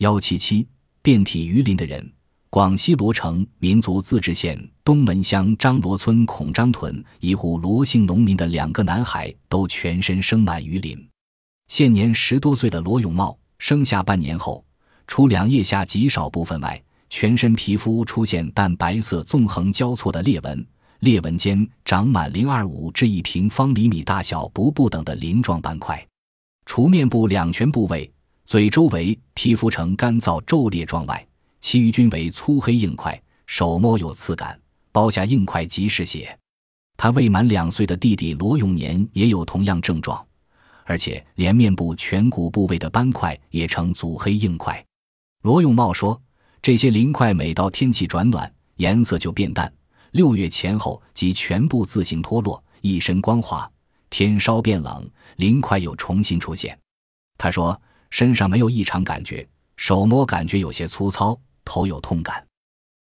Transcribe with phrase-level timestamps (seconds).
[0.00, 0.66] 幺七七，
[1.02, 2.10] 遍体鱼鳞的人。
[2.48, 11.06] 广西罗城民族自治县东门乡张罗村孔张屯一户罗姓农民的两个男孩都全身生满鱼鳞。
[11.68, 14.64] 现年十多岁的罗永茂生下半年后，
[15.06, 20.66] 除两腋下极少部分外，全身皮肤出现淡白色纵横交错的裂纹，
[21.00, 26.02] 裂纹间长满零二五至一平方厘米大小不不等的鳞状斑块。
[26.64, 28.10] 除面部两颧部位、
[28.50, 31.24] 嘴周围皮肤呈干燥皱裂状外，
[31.60, 36.36] 其余均为粗黑硬块，手摸有刺感，包下硬块即是血。
[36.96, 40.26] 他未满两岁的弟弟罗永年也有同样症状，
[40.84, 44.84] 而且连面部颧骨部位的斑块也呈阻黑硬块。
[45.42, 46.20] 罗永茂说
[46.60, 49.72] ：“这些鳞块每到天气转暖，颜色就变淡，
[50.10, 53.70] 六月前后即全部自行脱落，一身光滑。
[54.10, 56.76] 天稍变冷，鳞块又重新出现。”
[57.38, 62.44] 他说：“身上没有异常感觉，手摸感觉有些粗糙。”头有痛感，